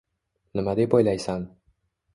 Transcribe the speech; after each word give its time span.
Nima 0.59 0.75
deb 0.81 0.97
o‘ylaysan 1.01 1.49